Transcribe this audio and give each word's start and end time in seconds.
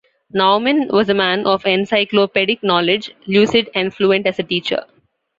Naumann 0.33 0.87
was 0.91 1.09
a 1.09 1.13
man 1.13 1.45
of 1.45 1.63
encyclopedic 1.63 2.63
knowledge, 2.63 3.11
lucid 3.27 3.69
and 3.75 3.93
fluent 3.93 4.25
as 4.25 4.39
a 4.39 4.43
teacher. 4.43 4.83